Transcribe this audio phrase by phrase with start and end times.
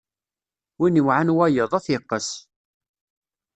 [0.79, 2.29] Win iwɛan wayeḍ, ad t-iqqes.